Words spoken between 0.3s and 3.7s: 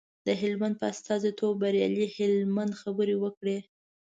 هلمند په استازیتوب بریالي هلمند خبرې وکړې.